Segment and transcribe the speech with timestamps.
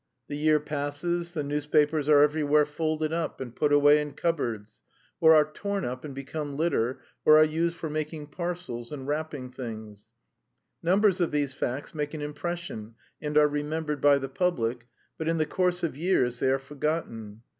[0.29, 4.79] The year passes, the newspapers are everywhere folded up and put away in cupboards,
[5.19, 9.51] or are torn up and become litter, or are used for making parcels or wrapping
[9.51, 10.07] things.
[10.81, 14.87] Numbers of these facts make an impression and are remembered by the public,
[15.19, 17.43] but in the course of years they are forgotten.